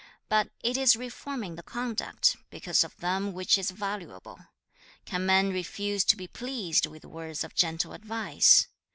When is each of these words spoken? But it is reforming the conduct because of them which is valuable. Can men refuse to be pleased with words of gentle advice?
But 0.29 0.49
it 0.63 0.77
is 0.77 0.95
reforming 0.95 1.53
the 1.57 1.61
conduct 1.61 2.35
because 2.49 2.83
of 2.83 2.97
them 2.97 3.33
which 3.33 3.55
is 3.55 3.69
valuable. 3.69 4.39
Can 5.05 5.27
men 5.27 5.51
refuse 5.51 6.03
to 6.05 6.17
be 6.17 6.25
pleased 6.27 6.87
with 6.87 7.05
words 7.05 7.43
of 7.43 7.53
gentle 7.53 7.93
advice? 7.93 8.65